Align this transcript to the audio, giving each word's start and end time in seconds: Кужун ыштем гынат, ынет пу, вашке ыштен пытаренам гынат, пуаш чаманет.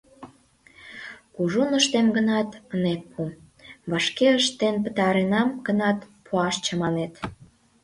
Кужун 1.35 1.69
ыштем 1.79 2.07
гынат, 2.15 2.49
ынет 2.75 3.01
пу, 3.11 3.21
вашке 3.89 4.27
ыштен 4.39 4.75
пытаренам 4.85 5.49
гынат, 5.65 5.99
пуаш 6.25 6.55
чаманет. 6.65 7.13